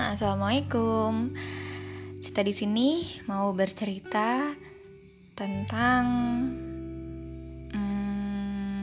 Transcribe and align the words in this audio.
assalamualaikum. 0.00 1.32
Kita 2.20 2.44
di 2.44 2.52
sini 2.52 3.06
mau 3.24 3.54
bercerita 3.56 4.52
tentang 5.32 6.04
hmm, 7.72 8.80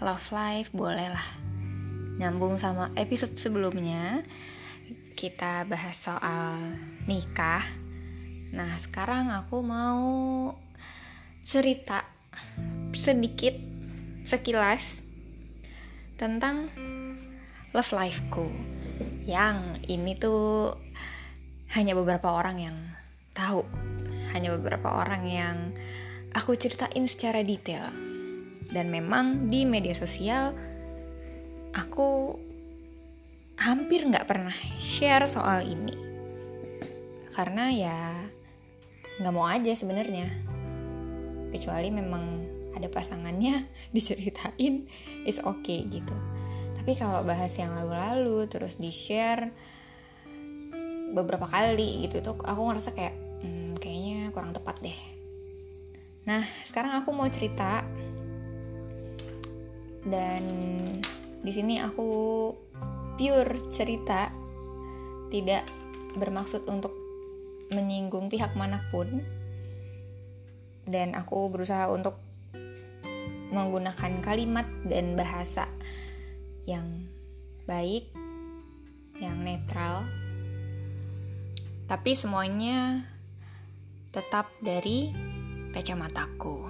love 0.00 0.28
life, 0.32 0.72
boleh 0.72 1.08
lah. 1.12 1.26
Nyambung 2.16 2.56
sama 2.56 2.88
episode 2.96 3.36
sebelumnya, 3.36 4.24
kita 5.16 5.68
bahas 5.68 6.00
soal 6.00 6.80
nikah. 7.04 7.64
Nah, 8.56 8.72
sekarang 8.80 9.28
aku 9.28 9.60
mau 9.60 10.00
cerita 11.44 12.08
sedikit, 12.96 13.58
sekilas 14.24 14.84
tentang 16.16 16.72
love 17.72 17.92
lifeku 17.92 18.69
yang 19.30 19.78
ini 19.86 20.18
tuh 20.18 20.74
hanya 21.78 21.94
beberapa 21.94 22.34
orang 22.34 22.56
yang 22.58 22.76
tahu. 23.30 23.62
Hanya 24.34 24.50
beberapa 24.58 24.90
orang 24.90 25.22
yang 25.30 25.56
aku 26.34 26.58
ceritain 26.58 27.06
secara 27.06 27.46
detail. 27.46 27.86
Dan 28.70 28.90
memang 28.90 29.46
di 29.46 29.62
media 29.62 29.94
sosial 29.94 30.54
aku 31.70 32.34
hampir 33.62 34.02
nggak 34.02 34.26
pernah 34.26 34.54
share 34.82 35.30
soal 35.30 35.62
ini. 35.62 35.94
Karena 37.30 37.70
ya 37.70 37.98
nggak 39.22 39.34
mau 39.34 39.46
aja 39.46 39.70
sebenarnya. 39.78 40.26
Kecuali 41.54 41.94
memang 41.94 42.22
ada 42.74 42.90
pasangannya 42.90 43.66
diceritain 43.94 44.90
is 45.22 45.38
okay 45.42 45.86
gitu 45.86 46.14
tapi 46.80 46.96
kalau 46.96 47.20
bahas 47.28 47.52
yang 47.60 47.76
lalu-lalu 47.76 48.48
terus 48.48 48.80
di 48.80 48.88
share 48.88 49.52
beberapa 51.12 51.44
kali 51.44 52.08
gitu 52.08 52.24
tuh 52.24 52.40
aku 52.40 52.56
ngerasa 52.56 52.96
kayak 52.96 53.12
hmm, 53.44 53.76
kayaknya 53.76 54.32
kurang 54.32 54.56
tepat 54.56 54.80
deh. 54.80 54.96
Nah 56.24 56.40
sekarang 56.64 57.04
aku 57.04 57.12
mau 57.12 57.28
cerita. 57.28 57.84
Dan 60.00 60.40
di 61.44 61.52
sini 61.52 61.76
aku 61.84 62.08
pure 63.20 63.60
cerita 63.68 64.32
tidak 65.28 65.68
bermaksud 66.16 66.64
untuk 66.64 66.96
menyinggung 67.76 68.32
pihak 68.32 68.56
mana 68.56 68.80
pun. 68.88 69.20
Dan 70.88 71.12
aku 71.12 71.52
berusaha 71.52 71.92
untuk 71.92 72.16
menggunakan 73.52 74.24
kalimat 74.24 74.64
dan 74.88 75.12
bahasa 75.12 75.68
yang 76.64 77.08
baik, 77.68 78.10
yang 79.20 79.40
netral, 79.44 80.04
tapi 81.90 82.16
semuanya 82.16 83.04
tetap 84.10 84.50
dari 84.64 85.12
kacamataku. 85.70 86.66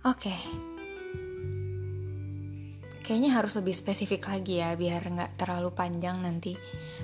Oke, 0.00 0.32
kayaknya 3.04 3.36
harus 3.36 3.52
lebih 3.60 3.76
spesifik 3.76 4.24
lagi 4.30 4.64
ya, 4.64 4.72
biar 4.72 5.04
nggak 5.04 5.36
terlalu 5.36 5.76
panjang 5.76 6.24
nanti 6.24 6.56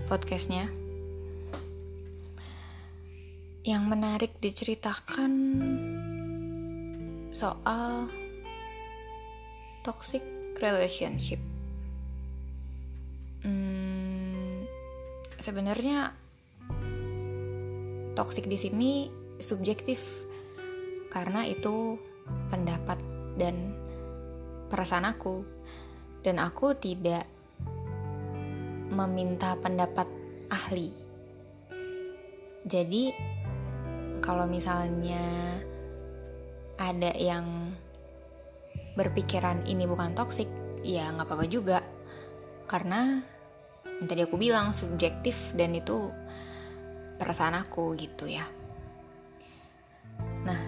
podcastnya. 0.09 0.65
Yang 3.67 3.83
menarik 3.85 4.33
diceritakan 4.41 5.33
soal 7.37 8.09
toxic 9.87 10.27
relationship. 10.59 11.39
Hmm, 13.47 14.67
sebenarnya 15.39 16.11
toxic 18.19 18.51
di 18.51 18.59
sini 18.59 19.07
subjektif 19.39 20.03
karena 21.07 21.47
itu 21.47 21.95
pendapat 22.51 22.99
dan 23.39 23.79
perasaan 24.67 25.07
aku 25.07 25.47
dan 26.27 26.43
aku 26.43 26.75
tidak 26.75 27.23
meminta 28.91 29.55
pendapat 29.55 30.11
ahli. 30.51 30.91
Jadi 32.67 33.15
kalau 34.19 34.51
misalnya 34.51 35.55
ada 36.75 37.15
yang 37.15 37.71
berpikiran 38.97 39.63
ini 39.69 39.85
bukan 39.85 40.17
toxic, 40.17 40.49
ya 40.81 41.13
nggak 41.13 41.29
apa-apa 41.29 41.47
juga. 41.47 41.79
Karena 42.67 43.21
yang 44.01 44.07
tadi 44.09 44.21
aku 44.25 44.37
bilang 44.41 44.73
subjektif 44.73 45.53
dan 45.55 45.77
itu 45.77 46.11
perasaan 47.21 47.57
aku 47.61 47.97
gitu 47.97 48.29
ya. 48.29 48.45
Nah, 50.45 50.63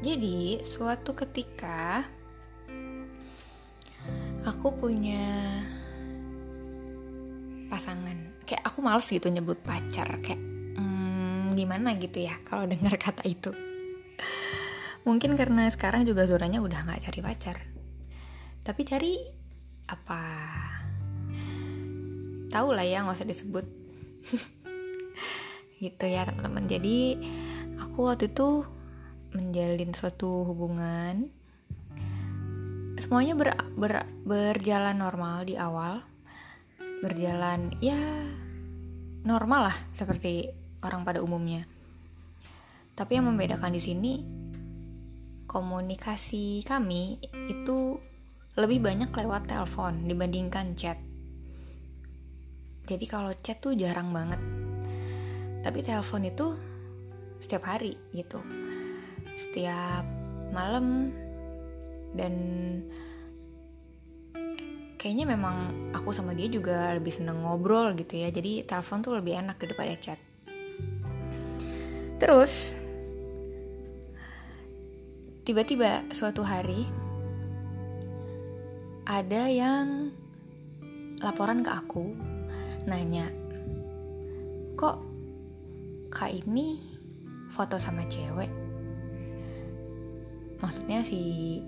jadi 0.00 0.62
suatu 0.62 1.12
ketika 1.12 2.06
aku 4.46 4.68
punya 4.78 5.26
pasangan. 7.66 8.38
Kayak 8.46 8.62
aku 8.62 8.78
males 8.78 9.10
gitu 9.10 9.26
nyebut 9.26 9.58
pacar 9.66 10.06
kayak 10.22 10.38
hmm, 10.78 11.58
gimana 11.58 11.98
gitu 11.98 12.22
ya 12.22 12.38
kalau 12.46 12.66
dengar 12.72 12.94
kata 12.94 13.26
itu. 13.26 13.50
Mungkin 15.06 15.38
karena 15.38 15.70
sekarang 15.70 16.02
juga 16.02 16.26
zonanya 16.26 16.58
udah 16.58 16.82
gak 16.82 17.06
cari 17.06 17.20
pacar. 17.22 17.56
Tapi 18.66 18.82
cari 18.82 19.14
apa? 19.86 20.22
Tahu 22.50 22.68
lah 22.74 22.82
ya, 22.82 23.06
nggak 23.06 23.14
usah 23.14 23.30
disebut. 23.30 23.66
gitu 25.86 26.04
ya 26.10 26.26
teman-teman. 26.26 26.66
Jadi 26.66 27.22
aku 27.78 28.10
waktu 28.10 28.34
itu 28.34 28.66
menjalin 29.30 29.94
suatu 29.94 30.42
hubungan. 30.42 31.30
Semuanya 32.98 33.38
ber, 33.38 33.54
ber, 33.78 34.02
berjalan 34.26 34.98
normal 34.98 35.46
di 35.46 35.54
awal. 35.54 36.02
Berjalan 37.06 37.70
ya 37.78 37.98
normal 39.22 39.70
lah 39.70 39.76
seperti 39.94 40.50
orang 40.82 41.06
pada 41.06 41.22
umumnya. 41.22 41.62
Tapi 42.98 43.22
yang 43.22 43.30
membedakan 43.30 43.70
di 43.70 43.82
sini 43.84 44.12
komunikasi 45.56 46.60
kami 46.68 47.16
itu 47.48 47.96
lebih 48.60 48.84
banyak 48.84 49.08
lewat 49.08 49.48
telepon 49.48 50.04
dibandingkan 50.04 50.76
chat. 50.76 51.00
Jadi 52.84 53.04
kalau 53.08 53.32
chat 53.32 53.56
tuh 53.64 53.72
jarang 53.72 54.12
banget. 54.12 54.36
Tapi 55.64 55.80
telepon 55.80 56.28
itu 56.28 56.52
setiap 57.40 57.72
hari 57.72 57.96
gitu. 58.12 58.36
Setiap 59.32 60.04
malam 60.52 61.08
dan 62.12 62.34
kayaknya 65.00 65.24
memang 65.24 65.88
aku 65.96 66.12
sama 66.12 66.36
dia 66.36 66.52
juga 66.52 66.92
lebih 66.92 67.16
seneng 67.16 67.40
ngobrol 67.48 67.96
gitu 67.96 68.20
ya. 68.20 68.28
Jadi 68.28 68.68
telepon 68.68 69.00
tuh 69.00 69.16
lebih 69.16 69.40
enak 69.40 69.56
daripada 69.56 69.96
chat. 69.96 70.20
Terus 72.20 72.76
tiba-tiba 75.46 76.02
suatu 76.10 76.42
hari 76.42 76.90
ada 79.06 79.46
yang 79.46 80.10
laporan 81.22 81.62
ke 81.62 81.70
aku 81.70 82.18
nanya 82.82 83.30
kok 84.74 84.98
kak 86.10 86.34
ini 86.34 86.82
foto 87.54 87.78
sama 87.78 88.02
cewek? 88.10 88.50
Maksudnya 90.58 91.06
si 91.06 91.62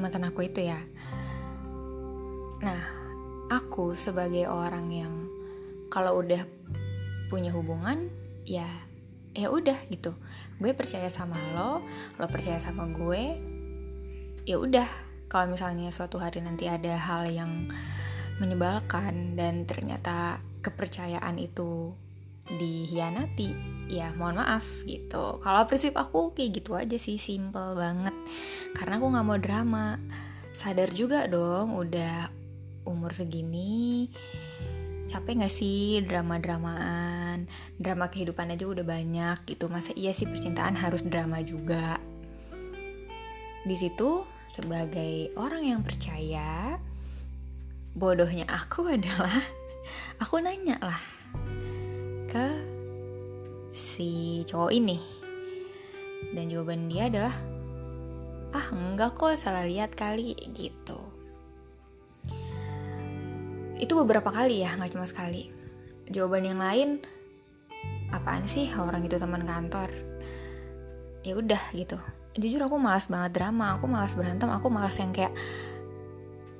mantan 0.00 0.24
aku 0.24 0.48
itu 0.48 0.64
ya. 0.64 0.80
Nah 2.64 2.82
aku 3.52 3.92
sebagai 3.92 4.48
orang 4.48 4.88
yang 4.88 5.12
kalau 5.92 6.24
udah 6.24 6.40
punya 7.28 7.52
hubungan 7.52 8.08
ya 8.48 8.66
ya 9.34 9.48
udah 9.50 9.76
gitu. 9.90 10.14
Gue 10.58 10.74
percaya 10.74 11.08
sama 11.08 11.38
lo 11.54 11.84
lo 12.18 12.26
percaya 12.26 12.58
sama 12.58 12.86
gue 12.90 13.22
ya 14.44 14.56
udah. 14.58 14.88
Kalau 15.30 15.46
misalnya 15.46 15.94
suatu 15.94 16.18
hari 16.18 16.42
nanti 16.42 16.66
ada 16.66 16.98
hal 16.98 17.30
yang 17.30 17.70
menyebalkan 18.42 19.38
dan 19.38 19.62
ternyata 19.62 20.42
kepercayaan 20.58 21.38
itu 21.38 21.94
dihianati 22.50 23.54
ya 23.86 24.10
mohon 24.18 24.42
maaf 24.42 24.66
gitu. 24.82 25.38
Kalau 25.38 25.62
prinsip 25.70 25.94
aku 25.94 26.34
kayak 26.34 26.50
gitu 26.58 26.74
aja 26.74 26.98
sih 26.98 27.14
simple 27.14 27.78
banget. 27.78 28.14
Karena 28.74 28.98
aku 28.98 29.06
nggak 29.06 29.26
mau 29.26 29.38
drama. 29.38 29.86
Sadar 30.50 30.90
juga 30.90 31.30
dong 31.30 31.78
udah 31.78 32.26
umur 32.90 33.14
segini 33.14 34.10
capek 35.10 35.42
gak 35.42 35.50
sih 35.50 35.98
drama-dramaan? 36.06 37.50
Drama 37.74 38.06
kehidupan 38.06 38.54
aja 38.54 38.62
udah 38.62 38.86
banyak 38.86 39.42
gitu. 39.50 39.66
Masa 39.66 39.90
iya 39.98 40.14
sih 40.14 40.30
percintaan 40.30 40.78
harus 40.78 41.02
drama 41.02 41.42
juga? 41.42 41.98
Di 43.66 43.74
situ 43.74 44.22
sebagai 44.54 45.34
orang 45.34 45.66
yang 45.66 45.80
percaya 45.82 46.78
bodohnya 47.98 48.46
aku 48.46 48.86
adalah 48.96 49.34
aku 50.22 50.38
nanya 50.38 50.78
lah 50.78 51.02
ke 52.30 52.46
si 53.74 54.46
cowok 54.46 54.70
ini. 54.70 54.98
Dan 56.30 56.46
jawaban 56.46 56.86
dia 56.86 57.10
adalah 57.10 57.34
ah 58.54 58.66
enggak 58.70 59.18
kok 59.18 59.34
salah 59.34 59.66
lihat 59.66 59.98
kali 59.98 60.38
gitu 60.54 61.19
itu 63.80 63.96
beberapa 63.96 64.28
kali 64.28 64.60
ya 64.60 64.76
nggak 64.76 64.92
cuma 64.92 65.08
sekali. 65.08 65.48
Jawaban 66.12 66.44
yang 66.44 66.60
lain 66.60 67.00
apaan 68.12 68.44
sih 68.44 68.68
orang 68.76 69.00
itu 69.08 69.16
teman 69.16 69.48
kantor? 69.48 69.88
Ya 71.24 71.32
udah 71.34 71.62
gitu. 71.72 71.96
Jujur 72.36 72.68
aku 72.68 72.76
malas 72.76 73.08
banget 73.08 73.40
drama 73.40 73.80
aku 73.80 73.88
malas 73.88 74.12
berantem 74.12 74.52
aku 74.52 74.68
malas 74.68 74.94
yang 75.00 75.10
kayak 75.10 75.32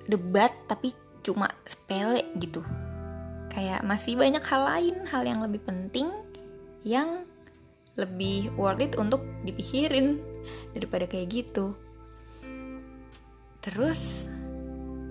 debat 0.08 0.50
tapi 0.64 0.96
cuma 1.20 1.52
sepele 1.68 2.24
gitu. 2.40 2.64
Kayak 3.52 3.84
masih 3.84 4.16
banyak 4.16 4.40
hal 4.40 4.62
lain 4.64 4.96
hal 5.04 5.22
yang 5.26 5.44
lebih 5.44 5.60
penting 5.62 6.08
yang 6.80 7.28
lebih 8.00 8.48
worth 8.56 8.80
it 8.80 8.96
untuk 8.96 9.20
dipikirin 9.44 10.16
daripada 10.72 11.04
kayak 11.04 11.28
gitu. 11.28 11.76
Terus 13.60 14.30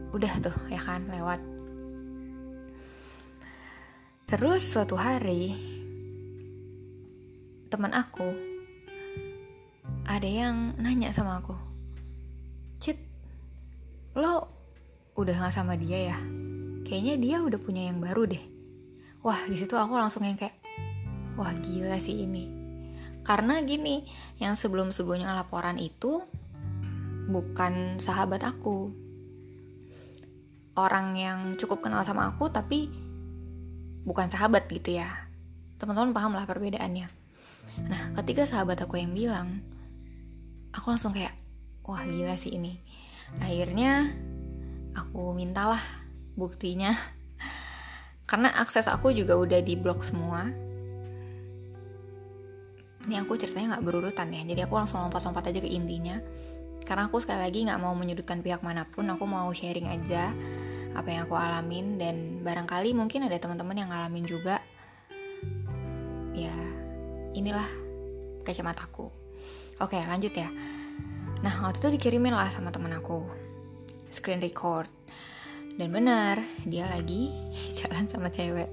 udah 0.09 0.33
tuh 0.41 0.57
ya 0.73 0.81
kan 0.81 1.05
lewat 1.05 1.58
terus 4.29 4.61
suatu 4.61 4.93
hari 4.93 5.57
teman 7.73 7.97
aku 7.97 8.29
ada 10.05 10.29
yang 10.29 10.77
nanya 10.77 11.09
sama 11.09 11.41
aku 11.41 11.57
Cit 12.77 13.01
lo 14.13 14.53
udah 15.17 15.33
gak 15.33 15.51
sama 15.57 15.73
dia 15.75 16.13
ya? 16.13 16.19
Kayaknya 16.85 17.15
dia 17.17 17.37
udah 17.41 17.59
punya 17.59 17.89
yang 17.89 17.99
baru 17.99 18.29
deh. 18.29 18.39
Wah 19.25 19.49
di 19.49 19.57
situ 19.57 19.73
aku 19.75 19.97
langsung 19.97 20.23
yang 20.23 20.37
kayak 20.37 20.55
wah 21.33 21.49
gila 21.59 21.97
sih 21.97 22.23
ini. 22.23 22.45
Karena 23.25 23.59
gini 23.65 24.05
yang 24.37 24.53
sebelum 24.53 24.93
sebelumnya 24.93 25.33
laporan 25.33 25.81
itu 25.81 26.21
bukan 27.27 27.97
sahabat 27.97 28.45
aku. 28.45 28.93
Orang 30.77 31.17
yang 31.17 31.57
cukup 31.57 31.81
kenal 31.81 32.05
sama 32.05 32.29
aku 32.29 32.47
tapi 32.47 33.08
bukan 34.03 34.27
sahabat 34.31 34.67
gitu 34.71 34.99
ya. 34.99 35.27
Teman-teman 35.79 36.11
paham 36.11 36.35
lah 36.35 36.45
perbedaannya. 36.47 37.07
Nah 37.87 38.01
ketika 38.19 38.43
sahabat 38.43 38.79
aku 38.83 38.99
yang 38.99 39.15
bilang 39.15 39.63
aku 40.75 40.91
langsung 40.91 41.15
kayak 41.15 41.35
wah 41.87 42.03
gila 42.03 42.35
sih 42.35 42.55
ini. 42.55 42.79
Akhirnya 43.39 44.09
aku 44.95 45.33
mintalah 45.35 45.81
buktinya. 46.35 46.95
Karena 48.29 48.53
akses 48.59 48.85
aku 48.85 49.15
juga 49.15 49.37
udah 49.39 49.59
di 49.63 49.73
blok 49.79 50.03
semua. 50.03 50.49
Ini 53.09 53.15
aku 53.25 53.39
ceritanya 53.41 53.79
nggak 53.79 53.85
berurutan 53.89 54.29
ya 54.29 54.45
jadi 54.45 54.69
aku 54.69 54.77
langsung 54.77 55.01
lompat-lompat 55.01 55.49
aja 55.49 55.59
ke 55.63 55.69
intinya. 55.71 56.19
Karena 56.85 57.05
aku 57.09 57.21
sekali 57.21 57.41
lagi 57.41 57.65
nggak 57.69 57.81
mau 57.81 57.93
menyudutkan 57.93 58.41
pihak 58.41 58.65
mana 58.65 58.85
pun 58.89 59.05
aku 59.09 59.25
mau 59.29 59.49
sharing 59.53 59.89
aja 59.89 60.33
apa 60.97 61.07
yang 61.13 61.29
aku 61.29 61.37
alamin 61.37 62.01
dan 62.01 62.41
barangkali 62.41 62.97
mungkin 62.97 63.29
ada 63.29 63.37
teman-teman 63.37 63.77
yang 63.77 63.89
ngalamin 63.93 64.25
juga. 64.25 64.57
Ya 66.33 66.53
inilah 67.37 67.67
kacamataku. 68.41 69.11
Oke 69.79 70.01
lanjut 70.01 70.33
ya. 70.33 70.49
Nah 71.45 71.53
waktu 71.63 71.79
itu 71.79 71.89
dikirimin 71.99 72.33
lah 72.33 72.49
sama 72.49 72.73
temen 72.73 72.91
aku. 72.95 73.23
Screen 74.09 74.41
record. 74.41 74.89
Dan 75.79 75.95
benar 75.95 76.43
Dia 76.67 76.89
lagi 76.89 77.31
jalan 77.77 78.09
sama 78.09 78.33
cewek. 78.33 78.67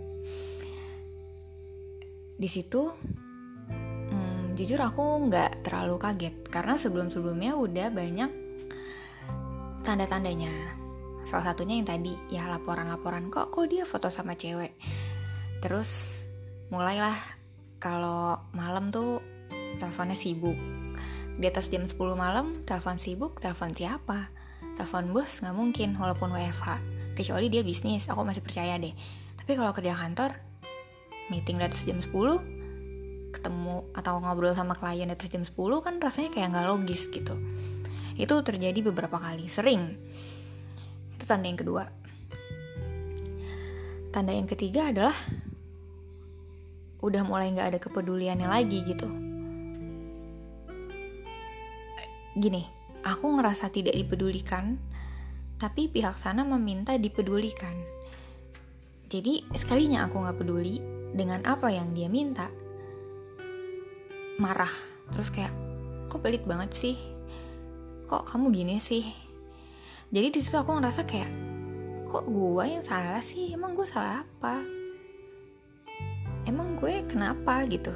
Di 2.36 2.48
situ 2.50 2.82
hmm, 4.10 4.56
Jujur 4.56 4.80
aku 4.80 5.28
nggak 5.28 5.62
terlalu 5.62 6.00
kaget. 6.00 6.48
Karena 6.48 6.80
sebelum-sebelumnya 6.80 7.54
udah 7.54 7.88
banyak 7.92 8.30
Tanda-tandanya 9.86 10.85
Salah 11.26 11.50
satunya 11.50 11.82
yang 11.82 11.88
tadi 11.90 12.14
Ya 12.30 12.46
laporan-laporan 12.46 13.34
Kok 13.34 13.50
kok 13.50 13.66
dia 13.66 13.82
foto 13.82 14.14
sama 14.14 14.38
cewek 14.38 14.78
Terus 15.58 16.22
mulailah 16.70 17.18
kalau 17.82 18.38
malam 18.54 18.94
tuh 18.94 19.20
teleponnya 19.76 20.14
sibuk 20.14 20.56
di 21.36 21.44
atas 21.44 21.68
jam 21.68 21.84
10 21.84 22.00
malam, 22.16 22.64
telepon 22.64 22.96
sibuk, 22.96 23.36
telepon 23.44 23.68
siapa? 23.76 24.32
Telepon 24.72 25.12
bos 25.12 25.44
nggak 25.44 25.52
mungkin 25.52 25.92
walaupun 26.00 26.32
WFH. 26.32 26.80
Kecuali 27.12 27.52
dia 27.52 27.60
bisnis, 27.60 28.08
aku 28.08 28.24
masih 28.24 28.40
percaya 28.40 28.80
deh. 28.80 28.92
Tapi 29.36 29.52
kalau 29.52 29.72
kerja 29.76 29.92
kantor, 29.92 30.32
meeting 31.28 31.60
di 31.60 31.64
atas 31.68 31.84
jam 31.84 32.00
10, 32.00 32.08
ketemu 33.36 33.84
atau 33.92 34.16
ngobrol 34.16 34.56
sama 34.56 34.72
klien 34.80 35.08
di 35.08 35.12
atas 35.12 35.28
jam 35.28 35.44
10 35.44 35.52
kan 35.84 36.00
rasanya 36.00 36.32
kayak 36.32 36.56
nggak 36.56 36.66
logis 36.72 37.04
gitu. 37.12 37.36
Itu 38.16 38.40
terjadi 38.40 38.80
beberapa 38.80 39.20
kali, 39.20 39.44
sering. 39.52 39.92
Tanda 41.26 41.50
yang 41.50 41.58
kedua. 41.58 41.84
Tanda 44.14 44.32
yang 44.32 44.46
ketiga 44.46 44.94
adalah 44.94 45.14
udah 47.02 47.22
mulai 47.26 47.52
nggak 47.52 47.68
ada 47.74 47.78
kepeduliannya 47.82 48.48
lagi 48.48 48.80
gitu 48.86 49.26
gini, 52.36 52.68
aku 53.00 53.32
ngerasa 53.32 53.72
tidak 53.72 53.96
dipedulikan, 53.96 54.76
tapi 55.56 55.88
pihak 55.88 56.20
sana 56.20 56.44
meminta 56.44 56.92
dipedulikan. 57.00 57.72
Jadi 59.08 59.48
sekalinya 59.56 60.04
aku 60.04 60.20
nggak 60.20 60.36
peduli 60.44 60.84
dengan 61.16 61.40
apa 61.48 61.72
yang 61.72 61.96
dia 61.96 62.12
minta, 62.12 62.52
marah, 64.36 64.70
terus 65.16 65.32
kayak, 65.32 65.52
kok 66.12 66.20
pelit 66.20 66.44
banget 66.44 66.76
sih? 66.76 66.96
Kok 68.04 68.28
kamu 68.28 68.52
gini 68.52 68.76
sih? 68.84 69.25
Jadi 70.10 70.28
di 70.30 70.40
situ 70.40 70.54
aku 70.54 70.78
ngerasa 70.78 71.02
kayak, 71.02 71.30
kok 72.06 72.24
gue 72.30 72.64
yang 72.64 72.84
salah 72.86 73.22
sih? 73.22 73.50
Emang 73.50 73.74
gue 73.74 73.86
salah 73.86 74.22
apa? 74.22 74.62
Emang 76.46 76.78
gue 76.78 77.02
kenapa 77.10 77.66
gitu? 77.66 77.90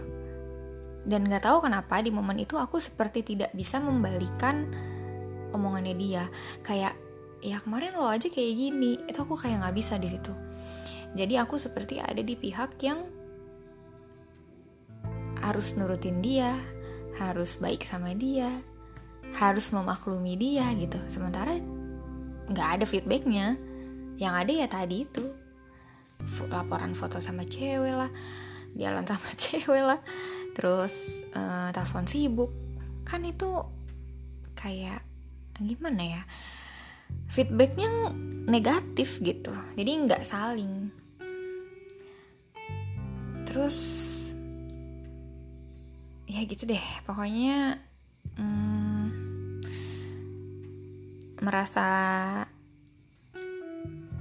Dan 1.06 1.30
gak 1.30 1.46
tahu 1.46 1.64
kenapa 1.64 2.02
di 2.02 2.10
momen 2.10 2.42
itu 2.42 2.58
aku 2.58 2.82
seperti 2.82 3.23
tidak 3.23 3.54
bisa 3.54 3.78
membalikan 3.78 4.68
omongannya 5.54 5.94
dia. 5.94 6.25
Kayak 6.66 6.99
ya 7.40 7.62
kemarin 7.62 7.96
lo 7.96 8.11
aja 8.11 8.28
kayak 8.28 8.52
gini, 8.58 9.00
itu 9.06 9.18
aku 9.23 9.38
kayak 9.38 9.64
gak 9.64 9.76
bisa 9.78 9.94
di 9.96 10.11
situ. 10.11 10.35
Jadi 11.14 11.35
aku 11.38 11.56
seperti 11.56 12.02
ada 12.02 12.20
di 12.20 12.35
pihak 12.35 12.75
yang 12.82 13.06
harus 15.40 15.73
nurutin 15.78 16.20
dia, 16.20 16.52
harus 17.18 17.56
baik 17.58 17.87
sama 17.88 18.12
dia, 18.12 18.50
harus 19.40 19.73
memaklumi 19.73 20.37
dia 20.37 20.68
gitu. 20.76 21.00
Sementara 21.08 21.56
nggak 22.50 22.69
ada 22.80 22.85
feedbacknya, 22.85 23.54
yang 24.19 24.35
ada 24.35 24.50
ya 24.50 24.66
tadi 24.66 25.07
itu. 25.07 25.25
Laporan 26.52 26.92
foto 26.92 27.16
sama 27.23 27.47
cewek 27.47 27.97
lah, 27.97 28.11
jalan 28.76 29.07
sama 29.07 29.30
cewek 29.42 29.83
lah, 29.83 30.00
terus 30.52 31.25
uh, 31.33 31.71
telepon 31.73 32.04
sibuk. 32.04 32.50
Kan 33.07 33.25
itu 33.25 33.49
kayak 34.59 35.00
gimana 35.61 36.21
ya 36.21 36.23
feedbacknya 37.30 38.11
negatif 38.50 39.23
gitu. 39.23 39.54
Jadi 39.78 39.90
nggak 40.07 40.23
saling. 40.26 40.90
Terus 43.47 43.78
ya 46.26 46.42
gitu 46.47 46.66
deh. 46.66 46.85
Pokoknya 47.07 47.78
hmm, 48.38 49.00
merasa 51.40 51.88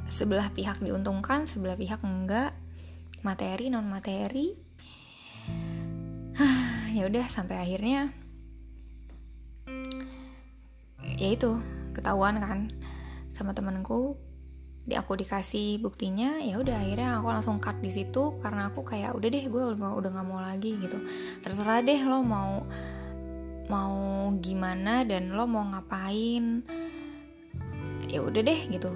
sebelah 0.07 0.51
pihak 0.51 0.83
diuntungkan 0.83 1.47
sebelah 1.47 1.79
pihak 1.79 2.03
enggak 2.03 2.51
materi 3.23 3.71
non 3.71 3.87
materi 3.87 4.55
ya 6.95 7.03
udah 7.07 7.25
sampai 7.27 7.59
akhirnya 7.59 8.11
ya 11.19 11.29
itu 11.35 11.59
ketahuan 11.91 12.39
kan 12.39 12.71
sama 13.31 13.51
temenku 13.51 14.15
di 14.89 14.97
aku 14.97 15.13
dikasih 15.19 15.77
buktinya 15.83 16.41
ya 16.41 16.57
udah 16.57 16.81
akhirnya 16.81 17.21
aku 17.21 17.27
langsung 17.29 17.61
cut 17.61 17.77
di 17.77 17.93
situ 17.93 18.41
karena 18.41 18.73
aku 18.73 18.81
kayak 18.81 19.13
udah 19.13 19.29
deh 19.29 19.45
gue 19.45 19.63
udah 19.77 20.09
nggak 20.09 20.25
mau 20.25 20.41
lagi 20.41 20.81
gitu. 20.81 20.97
Terserah 21.45 21.85
deh 21.85 22.01
lo 22.09 22.25
mau 22.25 22.65
mau 23.69 23.93
gimana 24.41 25.05
dan 25.05 25.29
lo 25.29 25.45
mau 25.45 25.61
ngapain 25.61 26.65
ya 28.09 28.19
udah 28.25 28.41
deh 28.41 28.59
gitu. 28.73 28.89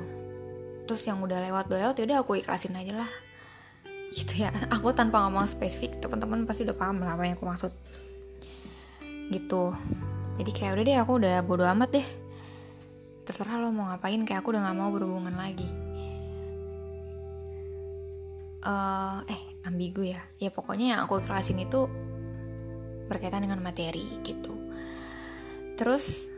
Terus 0.89 1.01
yang 1.07 1.21
udah 1.23 1.39
lewat 1.39 1.69
udah 1.71 1.79
lewat 1.79 1.95
ya 2.01 2.03
udah 2.09 2.17
aku 2.25 2.41
ikhlasin 2.41 2.75
aja 2.75 2.97
lah. 2.97 3.11
Gitu 4.13 4.45
ya. 4.45 4.49
Aku 4.75 4.93
tanpa 4.93 5.25
ngomong 5.25 5.49
spesifik 5.49 5.97
teman-teman 5.97 6.45
pasti 6.45 6.65
udah 6.65 6.77
paham 6.77 7.01
lah 7.01 7.17
apa 7.17 7.25
yang 7.25 7.37
aku 7.37 7.45
maksud. 7.49 7.71
Gitu. 9.31 9.63
Jadi 10.37 10.51
kayak 10.53 10.73
udah 10.77 10.83
deh 10.85 10.97
aku 10.97 11.11
udah 11.17 11.35
bodo 11.41 11.65
amat 11.65 11.89
deh. 11.97 12.07
Terserah 13.23 13.57
lo 13.57 13.71
mau 13.71 13.89
ngapain 13.89 14.21
kayak 14.27 14.43
aku 14.43 14.51
udah 14.51 14.67
gak 14.67 14.77
mau 14.77 14.89
berhubungan 14.91 15.33
lagi. 15.33 15.65
Uh, 18.61 19.23
eh 19.25 19.41
ambigu 19.65 20.03
ya. 20.05 20.21
Ya 20.37 20.53
pokoknya 20.53 20.93
yang 20.93 20.99
aku 21.07 21.23
kelasin 21.23 21.57
itu 21.57 21.89
berkaitan 23.07 23.45
dengan 23.45 23.63
materi 23.63 24.03
gitu. 24.21 24.53
Terus 25.73 26.32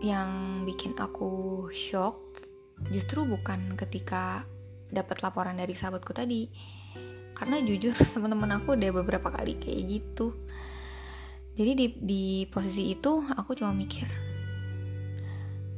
yang 0.00 0.62
bikin 0.64 0.96
aku 0.96 1.68
shock 1.72 2.16
justru 2.88 3.28
bukan 3.28 3.76
ketika 3.76 4.48
dapat 4.88 5.20
laporan 5.20 5.60
dari 5.60 5.76
sahabatku 5.76 6.16
tadi. 6.16 6.48
Karena 7.36 7.60
jujur 7.60 7.92
teman-teman 8.16 8.60
aku 8.60 8.76
udah 8.76 8.90
beberapa 9.00 9.28
kali 9.32 9.56
kayak 9.60 9.80
gitu. 9.88 10.36
Jadi 11.54 11.72
di, 11.76 11.86
di 12.00 12.24
posisi 12.48 12.92
itu 12.92 13.20
aku 13.36 13.52
cuma 13.52 13.76
mikir 13.76 14.30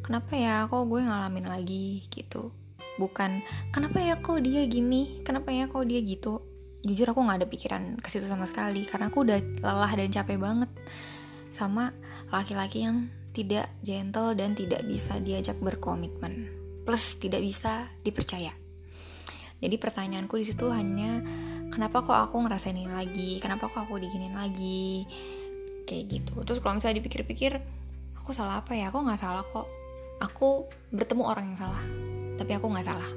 kenapa 0.02 0.34
ya 0.34 0.66
kok 0.66 0.84
gue 0.90 1.00
ngalamin 1.00 1.46
lagi? 1.46 2.04
gitu. 2.10 2.50
Bukan 3.00 3.40
kenapa 3.72 4.02
ya 4.02 4.20
kok 4.20 4.42
dia 4.44 4.66
gini? 4.68 5.22
Kenapa 5.24 5.54
ya 5.54 5.70
kok 5.70 5.86
dia 5.88 6.02
gitu? 6.02 6.44
Jujur 6.82 7.14
aku 7.14 7.22
nggak 7.22 7.38
ada 7.40 7.48
pikiran 7.48 7.82
ke 8.02 8.10
situ 8.10 8.26
sama 8.26 8.44
sekali 8.44 8.82
karena 8.84 9.08
aku 9.08 9.22
udah 9.22 9.38
lelah 9.62 9.92
dan 9.94 10.10
capek 10.10 10.36
banget 10.42 10.70
sama 11.54 11.94
laki-laki 12.28 12.84
yang 12.84 13.06
tidak 13.32 13.68
gentle 13.80 14.36
dan 14.36 14.52
tidak 14.52 14.84
bisa 14.84 15.16
diajak 15.18 15.56
berkomitmen. 15.58 16.52
Plus 16.84 17.16
tidak 17.16 17.40
bisa 17.40 17.88
dipercaya. 18.04 18.52
Jadi 19.62 19.76
pertanyaanku 19.78 20.36
di 20.36 20.46
situ 20.48 20.68
hanya 20.68 21.22
kenapa 21.72 22.04
kok 22.04 22.18
aku 22.28 22.44
ngerasain 22.44 22.76
ini 22.76 22.92
lagi? 22.92 23.40
Kenapa 23.40 23.72
kok 23.72 23.88
aku 23.88 23.96
diginin 23.96 24.36
lagi? 24.36 25.08
Kayak 25.88 26.04
gitu. 26.08 26.34
Terus 26.44 26.58
kalau 26.60 26.76
misalnya 26.76 27.00
dipikir-pikir 27.00 27.56
aku 28.18 28.36
salah 28.36 28.60
apa 28.60 28.76
ya? 28.76 28.92
Aku 28.92 29.00
nggak 29.00 29.20
salah 29.22 29.46
kok. 29.46 29.66
Aku 30.22 30.70
bertemu 30.92 31.22
orang 31.26 31.54
yang 31.54 31.58
salah 31.58 31.82
tapi 32.36 32.58
aku 32.58 32.66
nggak 32.68 32.86
salah. 32.86 33.10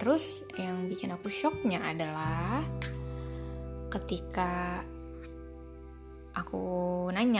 Terus 0.00 0.44
yang 0.56 0.88
bikin 0.88 1.12
aku 1.12 1.28
shocknya 1.28 1.80
adalah 1.84 2.64
ketika 3.92 4.80
aku 6.36 7.08
nanya 7.10 7.39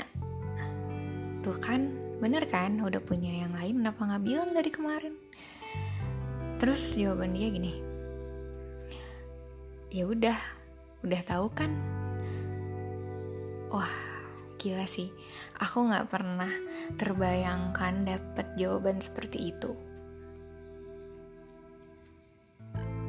tuh 1.50 1.59
kan? 1.59 1.90
Bener 2.23 2.47
kan? 2.47 2.78
Udah 2.78 3.02
punya 3.02 3.42
yang 3.42 3.59
lain 3.59 3.83
kenapa 3.83 4.07
nggak 4.07 4.23
bilang 4.23 4.50
dari 4.54 4.71
kemarin? 4.71 5.14
Terus 6.62 6.95
jawaban 6.95 7.35
dia 7.35 7.50
gini 7.50 7.90
ya 9.90 10.07
udah 10.07 10.38
udah 11.02 11.21
tahu 11.26 11.50
kan? 11.50 11.71
Wah 13.75 13.90
gila 14.62 14.87
sih. 14.87 15.11
Aku 15.59 15.90
nggak 15.90 16.07
pernah 16.07 16.50
terbayangkan 16.95 18.07
dapat 18.07 18.47
jawaban 18.54 19.02
seperti 19.02 19.50
itu. 19.50 19.75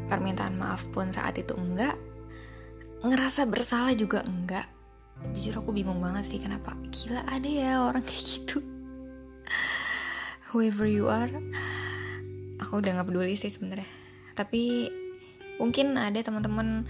Permintaan 0.09 0.57
maaf 0.57 0.83
pun 0.91 1.13
saat 1.13 1.37
itu 1.37 1.53
enggak. 1.55 1.95
Ngerasa 3.05 3.45
bersalah 3.45 3.93
juga 3.93 4.25
enggak 4.25 4.80
jujur 5.33 5.61
aku 5.61 5.71
bingung 5.71 6.01
banget 6.01 6.27
sih 6.27 6.39
kenapa? 6.41 6.73
Gila 6.89 7.23
ada 7.29 7.49
ya 7.49 7.85
orang 7.85 8.03
kayak 8.09 8.25
gitu. 8.25 8.59
Whoever 10.51 10.83
you 10.83 11.07
are 11.07 11.31
aku 12.61 12.77
udah 12.77 13.01
nggak 13.01 13.09
peduli 13.09 13.33
sih 13.35 13.49
sebenarnya. 13.49 13.89
Tapi 14.37 14.87
mungkin 15.57 15.97
ada 15.97 16.21
teman-teman 16.21 16.85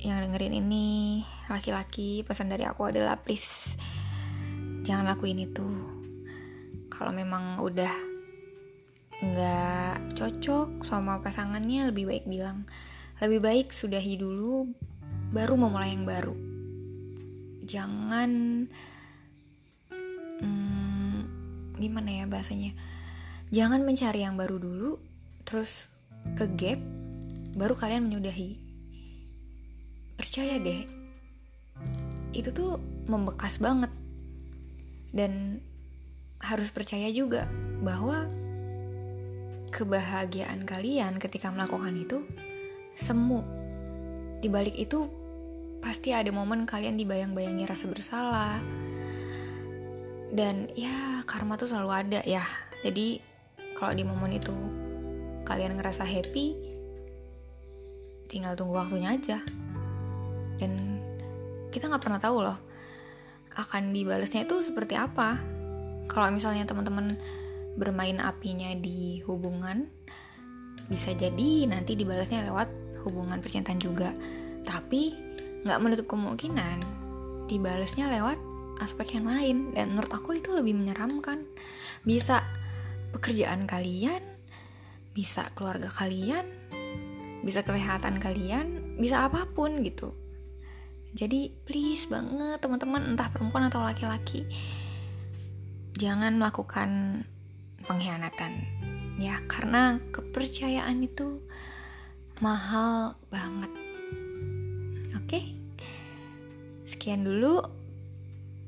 yang 0.00 0.20
dengerin 0.20 0.60
ini 0.60 1.22
laki-laki 1.48 2.20
pesan 2.24 2.52
dari 2.52 2.64
aku 2.68 2.88
adalah 2.88 3.20
please 3.20 3.76
jangan 4.82 5.12
lakuin 5.12 5.44
itu. 5.44 5.68
Kalau 6.88 7.12
memang 7.12 7.60
udah 7.60 7.92
nggak 9.16 10.16
cocok 10.16 10.84
sama 10.84 11.20
pasangannya 11.20 11.92
lebih 11.92 12.08
baik 12.08 12.24
bilang. 12.24 12.64
Lebih 13.20 13.40
baik 13.40 13.66
sudahi 13.72 14.20
dulu 14.20 14.68
baru 15.32 15.56
memulai 15.56 15.92
yang 15.96 16.04
baru 16.04 16.45
jangan 17.66 18.30
hmm, 19.90 21.18
gimana 21.76 22.10
ya 22.22 22.24
bahasanya? 22.30 22.72
Jangan 23.50 23.82
mencari 23.82 24.22
yang 24.22 24.38
baru 24.38 24.58
dulu 24.58 24.98
terus 25.46 25.90
ke 26.38 26.46
gap 26.54 26.80
baru 27.58 27.74
kalian 27.74 28.06
menyudahi. 28.06 28.58
Percaya 30.16 30.56
deh 30.62 30.86
itu 32.36 32.52
tuh 32.52 32.78
membekas 33.10 33.58
banget. 33.58 33.90
Dan 35.16 35.64
harus 36.44 36.68
percaya 36.68 37.08
juga 37.08 37.48
bahwa 37.80 38.28
kebahagiaan 39.72 40.68
kalian 40.68 41.16
ketika 41.16 41.48
melakukan 41.48 41.96
itu 41.96 42.28
semu. 42.96 43.40
Dibalik 44.44 44.76
itu 44.76 45.08
pasti 45.86 46.10
ada 46.10 46.34
momen 46.34 46.66
kalian 46.66 46.98
dibayang-bayangi 46.98 47.62
rasa 47.62 47.86
bersalah. 47.86 48.58
Dan 50.34 50.66
ya 50.74 51.22
karma 51.22 51.54
tuh 51.54 51.70
selalu 51.70 51.90
ada 51.94 52.20
ya. 52.26 52.42
Jadi 52.82 53.22
kalau 53.78 53.94
di 53.94 54.02
momen 54.02 54.34
itu 54.34 54.50
kalian 55.46 55.78
ngerasa 55.78 56.02
happy 56.02 56.58
tinggal 58.26 58.58
tunggu 58.58 58.74
waktunya 58.74 59.14
aja. 59.14 59.38
Dan 60.58 60.98
kita 61.70 61.86
nggak 61.86 62.02
pernah 62.02 62.18
tahu 62.18 62.42
loh 62.42 62.58
akan 63.54 63.94
dibalasnya 63.94 64.42
itu 64.42 64.66
seperti 64.66 64.98
apa. 64.98 65.38
Kalau 66.10 66.34
misalnya 66.34 66.66
teman-teman 66.66 67.14
bermain 67.78 68.18
apinya 68.18 68.74
di 68.74 69.22
hubungan 69.22 69.86
bisa 70.90 71.14
jadi 71.14 71.70
nanti 71.70 71.94
dibalasnya 71.94 72.50
lewat 72.50 72.66
hubungan 73.06 73.38
percintaan 73.38 73.78
juga. 73.78 74.10
Tapi 74.66 75.25
nggak 75.64 75.80
menutup 75.80 76.06
kemungkinan 76.10 76.82
dibalasnya 77.46 78.10
lewat 78.10 78.38
aspek 78.82 79.16
yang 79.16 79.30
lain. 79.30 79.56
Dan 79.72 79.96
menurut 79.96 80.12
aku 80.12 80.36
itu 80.36 80.52
lebih 80.52 80.76
menyeramkan. 80.76 81.46
Bisa 82.04 82.44
pekerjaan 83.16 83.64
kalian 83.64 84.20
bisa 85.16 85.48
keluarga 85.56 85.88
kalian 85.88 86.44
bisa 87.40 87.64
kesehatan 87.64 88.20
kalian 88.20 88.98
bisa 89.00 89.24
apa 89.24 89.48
pun 89.48 89.80
gitu. 89.80 90.12
Jadi 91.16 91.48
please 91.64 92.04
banget 92.12 92.60
teman-teman 92.60 93.16
entah 93.16 93.32
perempuan 93.32 93.72
atau 93.72 93.80
laki-laki 93.80 94.44
jangan 95.96 96.36
melakukan 96.36 97.22
pengkhianatan. 97.88 98.52
Ya 99.16 99.40
karena 99.48 99.96
kepercayaan 100.12 101.00
itu 101.00 101.40
mahal 102.44 103.16
banget 103.32 103.85
sekian 106.86 107.26
dulu 107.26 107.58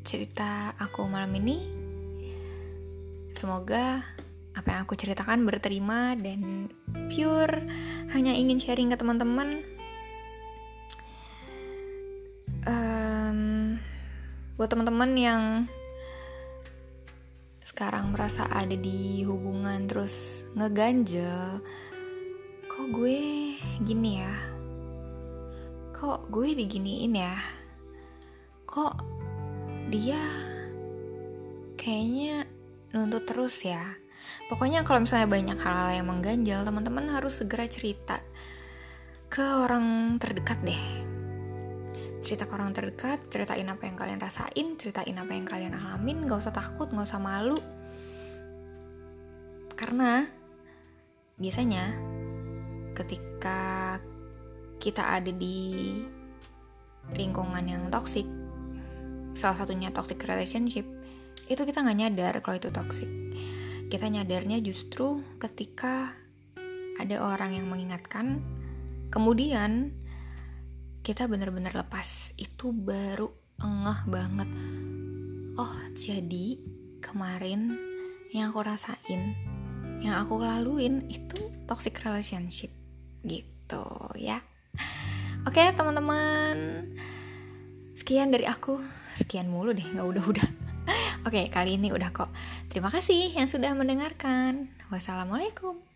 cerita 0.03 0.75
aku 0.75 1.07
malam 1.07 1.31
ini. 1.39 1.63
Semoga 3.39 4.03
apa 4.59 4.69
yang 4.75 4.83
aku 4.83 4.99
ceritakan 4.99 5.47
berterima 5.47 6.19
dan 6.19 6.67
pure 7.07 7.63
hanya 8.11 8.35
ingin 8.35 8.59
sharing 8.59 8.91
ke 8.91 8.99
teman-teman. 8.99 9.63
Um, 12.67 13.79
buat 14.59 14.67
teman-teman 14.67 15.15
yang 15.15 15.43
sekarang 17.63 18.11
merasa 18.11 18.51
ada 18.51 18.75
di 18.75 19.23
hubungan 19.23 19.87
terus 19.87 20.43
ngeganjel, 20.59 21.63
kok 22.67 22.87
gue 22.91 23.55
gini 23.87 24.19
ya? 24.19 24.35
Kok 25.95 26.27
gue 26.35 26.59
diginiin 26.59 27.15
ya? 27.15 27.39
Kok 28.69 29.01
dia 29.89 30.21
kayaknya 31.81 32.45
nuntut 32.93 33.25
terus 33.25 33.65
ya? 33.65 33.81
Pokoknya 34.53 34.85
kalau 34.85 35.09
misalnya 35.09 35.25
banyak 35.25 35.57
hal-hal 35.57 35.91
yang 35.97 36.07
mengganjal 36.13 36.69
teman-teman 36.69 37.09
harus 37.09 37.41
segera 37.41 37.65
cerita 37.65 38.21
ke 39.33 39.41
orang 39.41 40.17
terdekat 40.21 40.61
deh. 40.69 40.85
Cerita 42.21 42.45
ke 42.45 42.53
orang 42.53 42.77
terdekat 42.77 43.25
ceritain 43.33 43.65
apa 43.73 43.89
yang 43.89 43.97
kalian 43.97 44.21
rasain 44.21 44.77
ceritain 44.77 45.17
apa 45.17 45.33
yang 45.33 45.49
kalian 45.49 45.73
alamin. 45.73 46.29
Gak 46.29 46.45
usah 46.45 46.53
takut 46.53 46.93
gak 46.93 47.09
usah 47.09 47.23
malu. 47.25 47.57
Karena 49.73 50.29
biasanya 51.41 51.97
ketika 52.93 53.97
kita 54.77 55.17
ada 55.17 55.33
di 55.33 55.97
lingkungan 57.17 57.65
yang 57.65 57.89
toksik 57.89 58.38
salah 59.39 59.63
satunya 59.63 59.95
toxic 59.95 60.19
relationship 60.27 60.83
itu 61.49 61.63
kita 61.65 61.81
nggak 61.81 61.99
nyadar 61.99 62.35
kalau 62.45 62.61
itu 62.61 62.69
toxic. 62.69 63.09
Kita 63.89 64.05
nyadarnya 64.11 64.61
justru 64.61 65.25
ketika 65.41 66.13
ada 67.01 67.17
orang 67.25 67.57
yang 67.57 67.73
mengingatkan 67.73 68.45
kemudian 69.09 69.97
kita 71.01 71.25
benar-benar 71.25 71.73
lepas. 71.73 72.37
Itu 72.37 72.75
baru 72.77 73.33
engah 73.63 74.05
banget. 74.05 74.51
Oh 75.57 75.77
jadi 75.97 76.61
kemarin 77.01 77.81
yang 78.35 78.53
aku 78.53 78.61
rasain 78.61 79.33
yang 80.05 80.15
aku 80.21 80.37
laluin 80.37 81.09
itu 81.09 81.49
toxic 81.65 81.97
relationship. 82.05 82.69
Gitu 83.25 83.87
ya. 84.21 84.45
Oke 85.49 85.65
teman-teman 85.73 86.85
sekian 87.99 88.31
dari 88.31 88.47
aku. 88.47 88.79
Sekian 89.19 89.51
mulu 89.51 89.75
deh 89.75 89.83
nggak 89.83 90.07
udah 90.07 90.25
udah 90.31 90.49
oke 91.27 91.43
kali 91.51 91.75
ini 91.75 91.91
udah 91.91 92.15
kok. 92.15 92.31
Terima 92.71 92.95
kasih 92.95 93.35
yang 93.35 93.51
sudah 93.51 93.75
mendengarkan. 93.75 94.71
Wassalamualaikum 94.95 95.88